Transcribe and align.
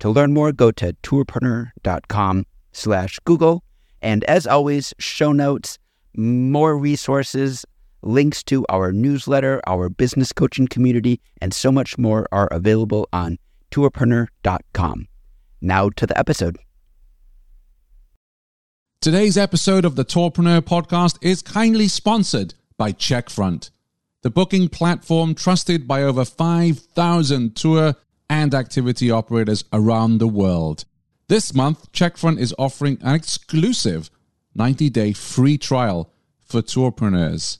To 0.00 0.10
learn 0.10 0.34
more, 0.34 0.52
go 0.52 0.70
to 0.72 0.92
tourpreneur.com 1.02 2.44
slash 2.72 3.18
Google. 3.24 3.64
And 4.02 4.24
as 4.24 4.46
always, 4.46 4.94
show 4.98 5.32
notes, 5.32 5.78
more 6.16 6.76
resources, 6.76 7.64
links 8.02 8.42
to 8.44 8.64
our 8.68 8.92
newsletter, 8.92 9.60
our 9.66 9.88
business 9.88 10.32
coaching 10.32 10.68
community, 10.68 11.20
and 11.40 11.52
so 11.52 11.72
much 11.72 11.98
more 11.98 12.26
are 12.30 12.48
available 12.48 13.08
on 13.12 13.38
tourpreneur.com. 13.70 15.08
Now 15.60 15.88
to 15.90 16.06
the 16.06 16.18
episode. 16.18 16.56
Today's 19.00 19.36
episode 19.36 19.84
of 19.84 19.96
the 19.96 20.04
Tourpreneur 20.04 20.60
podcast 20.60 21.18
is 21.22 21.42
kindly 21.42 21.88
sponsored 21.88 22.54
by 22.76 22.92
Checkfront, 22.92 23.70
the 24.22 24.30
booking 24.30 24.68
platform 24.68 25.34
trusted 25.34 25.86
by 25.86 26.02
over 26.02 26.24
5,000 26.24 27.54
tour 27.56 27.94
and 28.28 28.54
activity 28.54 29.10
operators 29.10 29.64
around 29.72 30.18
the 30.18 30.28
world. 30.28 30.84
This 31.28 31.54
month, 31.54 31.90
Checkfront 31.92 32.38
is 32.38 32.54
offering 32.58 32.98
an 33.02 33.14
exclusive 33.14 34.10
90 34.54 34.90
day 34.90 35.12
free 35.12 35.58
trial 35.58 36.10
for 36.42 36.62
tourpreneurs. 36.62 37.58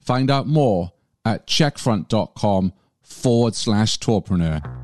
Find 0.00 0.30
out 0.30 0.46
more 0.46 0.92
at 1.24 1.46
checkfront.com 1.46 2.72
forward 3.02 3.54
slash 3.54 3.98
tourpreneur. 3.98 4.81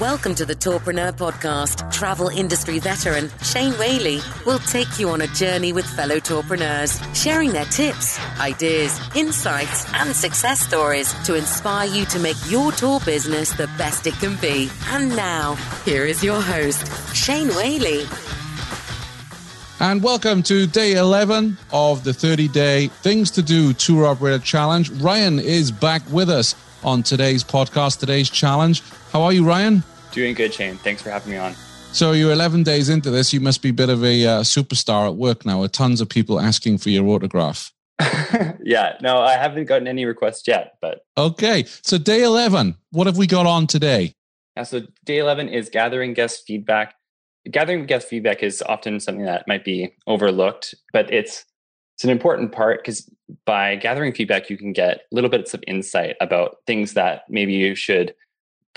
Welcome 0.00 0.34
to 0.36 0.46
the 0.46 0.54
Tourpreneur 0.54 1.12
Podcast. 1.12 1.92
Travel 1.92 2.28
industry 2.28 2.78
veteran 2.78 3.30
Shane 3.42 3.74
Whaley 3.74 4.20
will 4.46 4.58
take 4.60 4.98
you 4.98 5.10
on 5.10 5.20
a 5.20 5.26
journey 5.26 5.74
with 5.74 5.84
fellow 5.84 6.16
tourpreneurs, 6.16 6.98
sharing 7.14 7.50
their 7.50 7.66
tips, 7.66 8.18
ideas, 8.40 8.98
insights, 9.14 9.84
and 9.92 10.16
success 10.16 10.60
stories 10.60 11.12
to 11.24 11.34
inspire 11.34 11.86
you 11.86 12.06
to 12.06 12.18
make 12.18 12.38
your 12.48 12.72
tour 12.72 12.98
business 13.00 13.52
the 13.52 13.66
best 13.76 14.06
it 14.06 14.14
can 14.14 14.36
be. 14.36 14.70
And 14.86 15.14
now, 15.14 15.56
here 15.84 16.06
is 16.06 16.24
your 16.24 16.40
host, 16.40 17.14
Shane 17.14 17.48
Whaley. 17.48 18.06
And 19.80 20.02
welcome 20.02 20.42
to 20.44 20.66
day 20.66 20.94
11 20.94 21.58
of 21.74 22.04
the 22.04 22.14
30 22.14 22.48
day 22.48 22.86
Things 23.02 23.30
to 23.32 23.42
Do 23.42 23.74
Tour 23.74 24.06
Operator 24.06 24.42
Challenge. 24.42 24.88
Ryan 24.92 25.38
is 25.38 25.70
back 25.70 26.00
with 26.10 26.30
us 26.30 26.54
on 26.82 27.02
today's 27.02 27.44
podcast, 27.44 27.98
today's 27.98 28.30
challenge. 28.30 28.82
How 29.12 29.22
are 29.22 29.32
you, 29.32 29.44
Ryan? 29.44 29.82
Doing 30.12 30.34
good, 30.34 30.52
Shane. 30.52 30.76
Thanks 30.76 31.02
for 31.02 31.10
having 31.10 31.32
me 31.32 31.38
on. 31.38 31.54
So 31.92 32.12
you're 32.12 32.32
11 32.32 32.62
days 32.62 32.88
into 32.88 33.10
this. 33.10 33.32
You 33.32 33.40
must 33.40 33.62
be 33.62 33.70
a 33.70 33.72
bit 33.72 33.88
of 33.88 34.04
a 34.04 34.26
uh, 34.26 34.40
superstar 34.42 35.06
at 35.06 35.16
work 35.16 35.44
now, 35.44 35.60
with 35.60 35.72
tons 35.72 36.00
of 36.00 36.08
people 36.08 36.40
asking 36.40 36.78
for 36.78 36.90
your 36.90 37.06
autograph. 37.06 37.72
yeah, 38.62 38.96
no, 39.02 39.18
I 39.18 39.32
haven't 39.32 39.66
gotten 39.66 39.88
any 39.88 40.04
requests 40.04 40.46
yet, 40.46 40.74
but 40.80 41.04
okay. 41.18 41.64
So 41.82 41.98
day 41.98 42.22
11, 42.22 42.76
what 42.90 43.06
have 43.06 43.16
we 43.16 43.26
got 43.26 43.46
on 43.46 43.66
today? 43.66 44.14
Yeah, 44.56 44.62
so 44.62 44.82
day 45.04 45.18
11 45.18 45.48
is 45.48 45.68
gathering 45.68 46.14
guest 46.14 46.44
feedback. 46.46 46.94
Gathering 47.50 47.86
guest 47.86 48.08
feedback 48.08 48.42
is 48.42 48.62
often 48.62 49.00
something 49.00 49.24
that 49.24 49.48
might 49.48 49.64
be 49.64 49.92
overlooked, 50.06 50.74
but 50.92 51.12
it's 51.12 51.44
it's 52.00 52.04
an 52.06 52.10
important 52.10 52.50
part 52.50 52.82
because 52.82 53.10
by 53.44 53.76
gathering 53.76 54.14
feedback, 54.14 54.48
you 54.48 54.56
can 54.56 54.72
get 54.72 55.02
little 55.12 55.28
bits 55.28 55.52
of 55.52 55.62
insight 55.66 56.16
about 56.18 56.56
things 56.66 56.94
that 56.94 57.24
maybe 57.28 57.52
you 57.52 57.74
should 57.74 58.14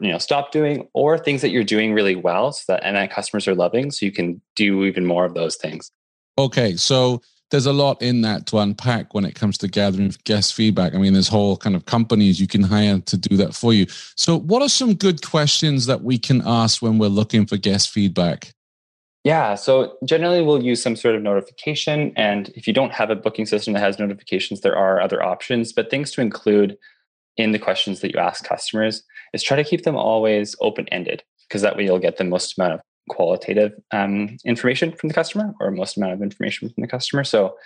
you 0.00 0.10
know 0.10 0.18
stop 0.18 0.50
doing 0.50 0.88
or 0.94 1.16
things 1.16 1.40
that 1.40 1.50
you're 1.50 1.62
doing 1.62 1.94
really 1.94 2.16
well 2.16 2.50
so 2.50 2.72
that 2.72 2.82
and 2.82 2.96
that 2.96 3.12
customers 3.12 3.46
are 3.46 3.54
loving 3.54 3.92
so 3.92 4.04
you 4.04 4.10
can 4.10 4.40
do 4.56 4.82
even 4.82 5.06
more 5.06 5.24
of 5.24 5.34
those 5.34 5.54
things. 5.54 5.92
Okay 6.38 6.74
so 6.74 7.22
there's 7.52 7.66
a 7.66 7.72
lot 7.72 8.02
in 8.02 8.22
that 8.22 8.46
to 8.46 8.58
unpack 8.58 9.14
when 9.14 9.24
it 9.24 9.36
comes 9.36 9.58
to 9.58 9.68
gathering 9.68 10.12
guest 10.24 10.52
feedback. 10.52 10.92
I 10.92 10.98
mean 10.98 11.12
there's 11.12 11.28
whole 11.28 11.56
kind 11.56 11.76
of 11.76 11.86
companies 11.86 12.40
you 12.40 12.48
can 12.48 12.64
hire 12.64 12.98
to 12.98 13.16
do 13.16 13.36
that 13.36 13.54
for 13.54 13.72
you. 13.72 13.86
So 14.16 14.40
what 14.40 14.60
are 14.60 14.68
some 14.68 14.92
good 14.92 15.24
questions 15.24 15.86
that 15.86 16.02
we 16.02 16.18
can 16.18 16.42
ask 16.44 16.82
when 16.82 16.98
we're 16.98 17.06
looking 17.06 17.46
for 17.46 17.58
guest 17.58 17.90
feedback 17.90 18.52
yeah, 19.24 19.54
so 19.54 19.96
generally 20.04 20.42
we'll 20.42 20.62
use 20.62 20.82
some 20.82 20.96
sort 20.96 21.14
of 21.14 21.22
notification. 21.22 22.12
And 22.14 22.50
if 22.50 22.66
you 22.66 22.74
don't 22.74 22.92
have 22.92 23.08
a 23.08 23.16
booking 23.16 23.46
system 23.46 23.72
that 23.72 23.80
has 23.80 23.98
notifications, 23.98 24.60
there 24.60 24.76
are 24.76 25.00
other 25.00 25.22
options. 25.22 25.72
But 25.72 25.90
things 25.90 26.10
to 26.12 26.20
include 26.20 26.76
in 27.38 27.52
the 27.52 27.58
questions 27.58 28.00
that 28.00 28.12
you 28.12 28.20
ask 28.20 28.44
customers 28.44 29.02
is 29.32 29.42
try 29.42 29.56
to 29.56 29.64
keep 29.64 29.82
them 29.82 29.96
always 29.96 30.54
open 30.60 30.86
ended 30.90 31.22
because 31.48 31.62
that 31.62 31.76
way 31.76 31.84
you'll 31.84 31.98
get 31.98 32.18
the 32.18 32.24
most 32.24 32.58
amount 32.58 32.74
of 32.74 32.80
qualitative 33.08 33.72
um, 33.92 34.36
information 34.44 34.92
from 34.92 35.08
the 35.08 35.14
customer 35.14 35.54
or 35.58 35.70
most 35.70 35.96
amount 35.96 36.12
of 36.12 36.22
information 36.22 36.68
from 36.68 36.82
the 36.82 36.88
customer. 36.88 37.24
So 37.24 37.56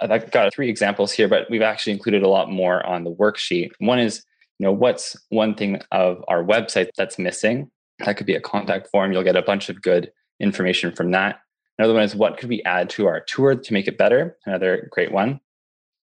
I've 0.00 0.30
got 0.30 0.54
three 0.54 0.68
examples 0.68 1.10
here, 1.10 1.26
but 1.26 1.50
we've 1.50 1.62
actually 1.62 1.94
included 1.94 2.22
a 2.22 2.28
lot 2.28 2.50
more 2.50 2.86
on 2.86 3.02
the 3.02 3.12
worksheet. 3.12 3.70
One 3.78 3.98
is, 3.98 4.24
you 4.60 4.64
know, 4.66 4.72
what's 4.72 5.16
one 5.30 5.56
thing 5.56 5.80
of 5.90 6.24
our 6.28 6.44
website 6.44 6.90
that's 6.96 7.18
missing? 7.18 7.70
That 8.04 8.16
could 8.16 8.26
be 8.26 8.36
a 8.36 8.40
contact 8.40 8.88
form. 8.88 9.12
You'll 9.12 9.24
get 9.24 9.34
a 9.34 9.42
bunch 9.42 9.68
of 9.68 9.82
good 9.82 10.12
information 10.40 10.92
from 10.92 11.10
that. 11.12 11.40
Another 11.78 11.94
one 11.94 12.02
is 12.02 12.14
what 12.14 12.38
could 12.38 12.48
we 12.48 12.62
add 12.64 12.90
to 12.90 13.06
our 13.06 13.20
tour 13.20 13.54
to 13.54 13.72
make 13.72 13.86
it 13.86 13.98
better? 13.98 14.36
Another 14.46 14.88
great 14.90 15.12
one. 15.12 15.40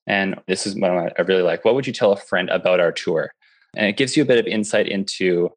And 0.08 0.40
this 0.48 0.66
is 0.66 0.76
one 0.76 0.92
I 0.92 1.22
really 1.22 1.42
like. 1.42 1.66
What 1.66 1.76
would 1.76 1.88
you 1.88 1.94
tell 1.94 2.12
a 2.12 2.18
friend 2.18 2.50
about 2.50 2.80
our 2.80 2.92
tour? 2.92 3.32
And 3.76 3.88
it 3.88 3.98
gives 3.98 4.16
you 4.16 4.24
a 4.24 4.26
bit 4.26 4.40
of 4.40 4.46
insight 4.46 4.88
into 4.88 5.50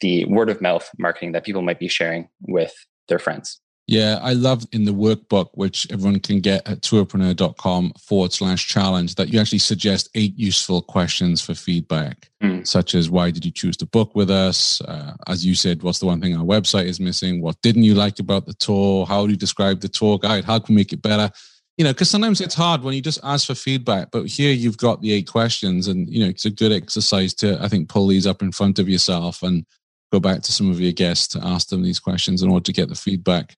the 0.00 0.24
word 0.26 0.48
of 0.48 0.60
mouth 0.60 0.88
marketing 0.98 1.32
that 1.32 1.44
people 1.44 1.62
might 1.62 1.78
be 1.78 1.88
sharing 1.88 2.28
with 2.42 2.72
their 3.08 3.18
friends. 3.18 3.60
Yeah, 3.88 4.18
I 4.20 4.32
love 4.32 4.66
in 4.72 4.84
the 4.84 4.92
workbook, 4.92 5.50
which 5.54 5.86
everyone 5.92 6.18
can 6.18 6.40
get 6.40 6.66
at 6.68 6.80
tourpreneur.com 6.80 7.92
forward 8.00 8.32
slash 8.32 8.66
challenge, 8.66 9.14
that 9.14 9.32
you 9.32 9.38
actually 9.38 9.60
suggest 9.60 10.08
eight 10.16 10.36
useful 10.36 10.82
questions 10.82 11.40
for 11.40 11.54
feedback, 11.54 12.28
mm. 12.42 12.66
such 12.66 12.96
as 12.96 13.10
why 13.10 13.30
did 13.30 13.44
you 13.44 13.52
choose 13.52 13.76
to 13.76 13.86
book 13.86 14.16
with 14.16 14.28
us? 14.28 14.80
Uh, 14.80 15.14
as 15.28 15.46
you 15.46 15.54
said, 15.54 15.84
what's 15.84 16.00
the 16.00 16.06
one 16.06 16.20
thing 16.20 16.36
our 16.36 16.44
website 16.44 16.86
is 16.86 16.98
missing? 16.98 17.40
What 17.40 17.62
didn't 17.62 17.84
you 17.84 17.94
like 17.94 18.18
about 18.18 18.46
the 18.46 18.54
tour? 18.54 19.06
How 19.06 19.24
do 19.24 19.30
you 19.30 19.38
describe 19.38 19.80
the 19.80 19.88
tour 19.88 20.18
guide? 20.18 20.44
How 20.44 20.58
can 20.58 20.74
we 20.74 20.80
make 20.80 20.92
it 20.92 21.02
better? 21.02 21.30
you 21.76 21.84
know, 21.84 21.92
because 21.92 22.08
sometimes 22.08 22.40
it's 22.40 22.54
hard 22.54 22.82
when 22.82 22.94
you 22.94 23.02
just 23.02 23.20
ask 23.22 23.46
for 23.46 23.54
feedback, 23.54 24.10
but 24.10 24.26
here 24.26 24.52
you've 24.52 24.78
got 24.78 25.02
the 25.02 25.12
eight 25.12 25.28
questions, 25.28 25.88
and 25.88 26.08
you 26.08 26.20
know, 26.20 26.30
it's 26.30 26.46
a 26.46 26.50
good 26.50 26.72
exercise 26.72 27.34
to, 27.34 27.62
I 27.62 27.68
think, 27.68 27.88
pull 27.88 28.06
these 28.06 28.26
up 28.26 28.40
in 28.40 28.50
front 28.50 28.78
of 28.78 28.88
yourself 28.88 29.42
and 29.42 29.66
go 30.10 30.18
back 30.18 30.40
to 30.42 30.52
some 30.52 30.70
of 30.70 30.80
your 30.80 30.92
guests 30.92 31.28
to 31.28 31.44
ask 31.44 31.68
them 31.68 31.82
these 31.82 32.00
questions 32.00 32.42
in 32.42 32.50
order 32.50 32.64
to 32.64 32.72
get 32.72 32.88
the 32.88 32.94
feedback. 32.94 33.56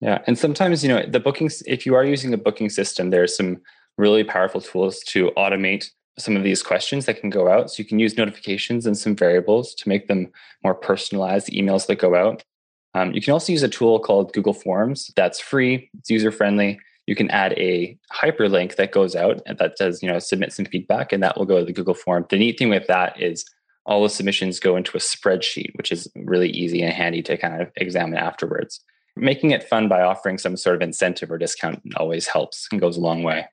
Yeah, 0.00 0.22
and 0.26 0.38
sometimes 0.38 0.82
you 0.82 0.88
know 0.88 1.04
the 1.06 1.20
bookings. 1.20 1.62
If 1.66 1.86
you 1.86 1.94
are 1.94 2.04
using 2.04 2.34
a 2.34 2.38
booking 2.38 2.70
system, 2.70 3.10
there's 3.10 3.36
some 3.36 3.60
really 3.96 4.24
powerful 4.24 4.60
tools 4.60 5.00
to 5.00 5.30
automate 5.36 5.90
some 6.18 6.36
of 6.36 6.44
these 6.44 6.62
questions 6.62 7.06
that 7.06 7.20
can 7.20 7.30
go 7.30 7.48
out. 7.48 7.70
So 7.70 7.80
you 7.82 7.84
can 7.84 7.98
use 7.98 8.16
notifications 8.16 8.86
and 8.86 8.96
some 8.96 9.16
variables 9.16 9.74
to 9.76 9.88
make 9.88 10.06
them 10.06 10.30
more 10.62 10.74
personalized. 10.74 11.48
Emails 11.48 11.86
that 11.86 11.96
go 11.96 12.14
out. 12.14 12.44
Um, 12.94 13.12
you 13.12 13.20
can 13.20 13.32
also 13.32 13.52
use 13.52 13.62
a 13.62 13.68
tool 13.68 13.98
called 13.98 14.32
Google 14.32 14.52
Forms 14.52 15.10
that's 15.16 15.40
free. 15.40 15.90
It's 15.98 16.10
user 16.10 16.30
friendly 16.30 16.78
you 17.06 17.14
can 17.14 17.30
add 17.30 17.52
a 17.54 17.98
hyperlink 18.12 18.76
that 18.76 18.92
goes 18.92 19.14
out 19.14 19.40
and 19.46 19.58
that 19.58 19.76
does, 19.76 20.02
you 20.02 20.10
know, 20.10 20.18
submit 20.18 20.52
some 20.52 20.64
feedback 20.64 21.12
and 21.12 21.22
that 21.22 21.36
will 21.36 21.44
go 21.44 21.58
to 21.58 21.64
the 21.64 21.72
Google 21.72 21.94
form. 21.94 22.26
The 22.30 22.38
neat 22.38 22.58
thing 22.58 22.70
with 22.70 22.86
that 22.86 23.20
is 23.20 23.44
all 23.86 24.02
the 24.02 24.08
submissions 24.08 24.60
go 24.60 24.76
into 24.76 24.96
a 24.96 25.00
spreadsheet, 25.00 25.76
which 25.76 25.92
is 25.92 26.08
really 26.14 26.48
easy 26.48 26.82
and 26.82 26.92
handy 26.92 27.22
to 27.22 27.36
kind 27.36 27.60
of 27.60 27.70
examine 27.76 28.16
afterwards. 28.16 28.80
Making 29.24 29.52
it 29.52 29.64
fun 29.64 29.88
by 29.88 30.02
offering 30.02 30.36
some 30.36 30.54
sort 30.54 30.76
of 30.76 30.82
incentive 30.82 31.30
or 31.30 31.38
discount 31.38 31.80
always 31.96 32.26
helps 32.26 32.68
and 32.70 32.78
goes 32.78 32.98
a 32.98 33.00
long 33.00 33.22
way. 33.22 33.46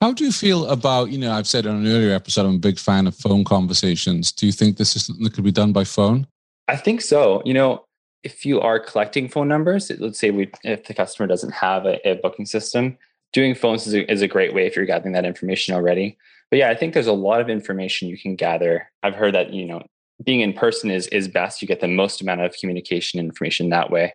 How 0.00 0.12
do 0.12 0.24
you 0.24 0.30
feel 0.30 0.66
about, 0.66 1.10
you 1.10 1.18
know, 1.18 1.32
I've 1.32 1.48
said 1.48 1.66
in 1.66 1.74
an 1.74 1.86
earlier 1.86 2.14
episode, 2.14 2.46
I'm 2.46 2.54
a 2.54 2.58
big 2.58 2.78
fan 2.78 3.08
of 3.08 3.16
phone 3.16 3.42
conversations. 3.42 4.30
Do 4.30 4.46
you 4.46 4.52
think 4.52 4.76
this 4.76 4.94
is 4.94 5.06
something 5.06 5.24
that 5.24 5.34
could 5.34 5.42
be 5.42 5.50
done 5.50 5.72
by 5.72 5.82
phone? 5.82 6.28
I 6.68 6.76
think 6.76 7.00
so. 7.00 7.42
You 7.44 7.54
know, 7.54 7.84
if 8.22 8.46
you 8.46 8.60
are 8.60 8.78
collecting 8.78 9.28
phone 9.28 9.48
numbers, 9.48 9.90
let's 9.98 10.20
say 10.20 10.30
we, 10.30 10.52
if 10.62 10.84
the 10.84 10.94
customer 10.94 11.26
doesn't 11.26 11.54
have 11.54 11.86
a, 11.86 12.08
a 12.08 12.14
booking 12.14 12.46
system, 12.46 12.96
doing 13.32 13.56
phones 13.56 13.88
is 13.88 13.94
a, 13.94 14.08
is 14.12 14.22
a 14.22 14.28
great 14.28 14.54
way 14.54 14.64
if 14.64 14.76
you're 14.76 14.86
gathering 14.86 15.14
that 15.14 15.24
information 15.24 15.74
already. 15.74 16.16
But 16.50 16.60
yeah, 16.60 16.70
I 16.70 16.76
think 16.76 16.94
there's 16.94 17.08
a 17.08 17.12
lot 17.12 17.40
of 17.40 17.50
information 17.50 18.08
you 18.08 18.16
can 18.16 18.36
gather. 18.36 18.88
I've 19.02 19.16
heard 19.16 19.34
that, 19.34 19.52
you 19.52 19.66
know, 19.66 19.82
being 20.22 20.40
in 20.40 20.52
person 20.52 20.92
is 20.92 21.08
is 21.08 21.26
best. 21.26 21.60
You 21.60 21.66
get 21.66 21.80
the 21.80 21.88
most 21.88 22.20
amount 22.20 22.42
of 22.42 22.54
communication 22.60 23.18
information 23.18 23.70
that 23.70 23.90
way. 23.90 24.14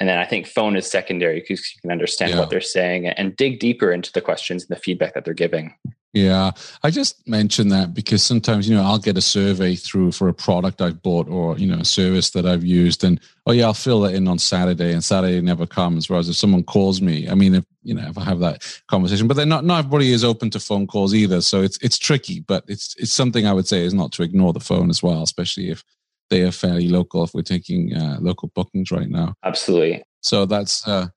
And 0.00 0.08
then 0.08 0.18
I 0.18 0.26
think 0.26 0.46
phone 0.46 0.76
is 0.76 0.88
secondary 0.88 1.40
because 1.40 1.74
you 1.74 1.80
can 1.80 1.90
understand 1.90 2.32
yeah. 2.32 2.38
what 2.38 2.50
they're 2.50 2.60
saying 2.60 3.06
and 3.06 3.36
dig 3.36 3.58
deeper 3.58 3.90
into 3.92 4.12
the 4.12 4.20
questions 4.20 4.62
and 4.62 4.76
the 4.76 4.80
feedback 4.80 5.14
that 5.14 5.24
they're 5.24 5.34
giving. 5.34 5.74
Yeah, 6.14 6.52
I 6.82 6.90
just 6.90 7.28
mentioned 7.28 7.70
that 7.72 7.92
because 7.92 8.22
sometimes, 8.22 8.66
you 8.66 8.74
know, 8.74 8.82
I'll 8.82 8.98
get 8.98 9.18
a 9.18 9.22
survey 9.22 9.74
through 9.74 10.12
for 10.12 10.28
a 10.28 10.34
product 10.34 10.80
I've 10.80 11.02
bought 11.02 11.28
or, 11.28 11.58
you 11.58 11.66
know, 11.66 11.80
a 11.80 11.84
service 11.84 12.30
that 12.30 12.46
I've 12.46 12.64
used 12.64 13.04
and, 13.04 13.20
oh 13.46 13.52
yeah, 13.52 13.66
I'll 13.66 13.74
fill 13.74 14.00
that 14.00 14.14
in 14.14 14.26
on 14.26 14.38
Saturday 14.38 14.92
and 14.92 15.04
Saturday 15.04 15.40
never 15.42 15.66
comes. 15.66 16.08
Whereas 16.08 16.28
if 16.28 16.36
someone 16.36 16.64
calls 16.64 17.02
me, 17.02 17.28
I 17.28 17.34
mean, 17.34 17.56
if, 17.56 17.64
you 17.82 17.94
know, 17.94 18.08
if 18.08 18.16
I 18.16 18.24
have 18.24 18.38
that 18.40 18.80
conversation, 18.86 19.28
but 19.28 19.36
then 19.36 19.50
not, 19.50 19.64
not 19.64 19.80
everybody 19.80 20.12
is 20.12 20.24
open 20.24 20.48
to 20.50 20.60
phone 20.60 20.86
calls 20.86 21.14
either. 21.14 21.42
So 21.42 21.60
it's, 21.60 21.76
it's 21.82 21.98
tricky, 21.98 22.40
but 22.40 22.64
it's, 22.68 22.96
it's 22.98 23.12
something 23.12 23.46
I 23.46 23.52
would 23.52 23.68
say 23.68 23.84
is 23.84 23.94
not 23.94 24.12
to 24.12 24.22
ignore 24.22 24.54
the 24.54 24.60
phone 24.60 24.88
as 24.88 25.02
well, 25.02 25.22
especially 25.22 25.70
if 25.70 25.84
they 26.30 26.42
are 26.42 26.52
fairly 26.52 26.88
local, 26.88 27.24
if 27.24 27.34
we're 27.34 27.42
taking 27.42 27.94
uh, 27.94 28.18
local 28.20 28.50
bookings 28.54 28.90
right 28.90 29.08
now. 29.08 29.34
Absolutely. 29.44 30.02
So 30.20 30.46
that's, 30.46 30.86
uh, 30.86 31.08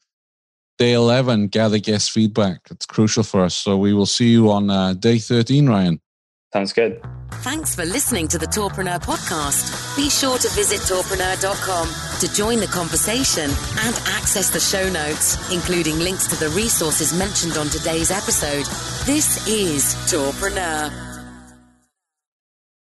day 0.78 0.94
11, 0.94 1.50
gather 1.50 1.80
guest 1.80 2.12
feedback. 2.12 2.62
It's 2.70 2.86
crucial 2.86 3.24
for 3.24 3.42
us. 3.42 3.56
So 3.56 3.78
we 3.78 3.94
will 3.94 4.06
see 4.06 4.30
you 4.30 4.52
on 4.52 4.70
uh, 4.70 4.94
day 4.94 5.20
13, 5.20 5.68
Ryan. 5.68 6.02
Sounds 6.54 6.74
good. 6.74 7.02
Thanks 7.44 7.76
for 7.76 7.86
listening 7.86 8.28
to 8.28 8.38
the 8.38 8.46
Tourpreneur 8.46 9.02
podcast. 9.02 9.96
Be 9.96 10.10
sure 10.10 10.38
to 10.38 10.50
visit 10.50 10.82
tourpreneur.com 10.82 12.20
to 12.20 12.34
join 12.36 12.60
the 12.60 12.68
conversation 12.68 13.50
and 13.50 13.96
access 14.08 14.50
the 14.50 14.60
show 14.60 14.90
notes, 14.90 15.52
including 15.52 15.98
links 16.00 16.28
to 16.28 16.36
the 16.38 16.50
resources 16.50 17.18
mentioned 17.18 17.58
on 17.58 17.68
today's 17.68 18.12
episode. 18.12 18.66
This 19.06 19.48
is 19.48 19.96
Tourpreneur. 20.12 21.11